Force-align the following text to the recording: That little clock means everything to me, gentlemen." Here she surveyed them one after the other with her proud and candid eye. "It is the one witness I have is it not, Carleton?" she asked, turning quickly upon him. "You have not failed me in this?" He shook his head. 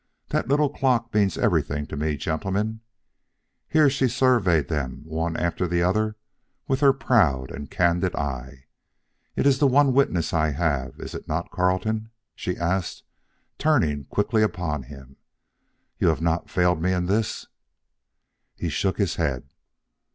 That 0.29 0.47
little 0.47 0.71
clock 0.71 1.13
means 1.13 1.37
everything 1.37 1.85
to 1.85 1.95
me, 1.95 2.17
gentlemen." 2.17 2.79
Here 3.67 3.87
she 3.87 4.07
surveyed 4.07 4.67
them 4.67 5.03
one 5.05 5.37
after 5.37 5.67
the 5.67 5.83
other 5.83 6.15
with 6.67 6.79
her 6.79 6.91
proud 6.91 7.51
and 7.51 7.69
candid 7.69 8.15
eye. 8.15 8.65
"It 9.35 9.45
is 9.45 9.59
the 9.59 9.67
one 9.67 9.93
witness 9.93 10.33
I 10.33 10.53
have 10.53 10.99
is 10.99 11.13
it 11.13 11.27
not, 11.27 11.51
Carleton?" 11.51 12.09
she 12.33 12.57
asked, 12.57 13.03
turning 13.59 14.05
quickly 14.05 14.41
upon 14.41 14.81
him. 14.81 15.17
"You 15.99 16.07
have 16.07 16.19
not 16.19 16.49
failed 16.49 16.81
me 16.81 16.93
in 16.93 17.05
this?" 17.05 17.45
He 18.55 18.69
shook 18.69 18.97
his 18.97 19.17
head. 19.17 19.49